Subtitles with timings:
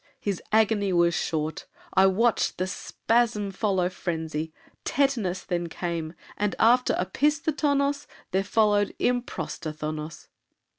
[0.19, 1.67] His agony was short.
[1.93, 4.51] I watched The spasm follow frenzy;
[4.83, 10.29] tetanos Then came, and after opisthotonos There followed improstathonos.